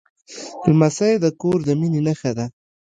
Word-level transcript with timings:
لمسی 0.69 1.13
د 1.23 1.25
کور 1.41 1.59
د 1.67 1.69
مینې 1.79 2.01
نښه 2.07 2.31
ده. 2.37 2.45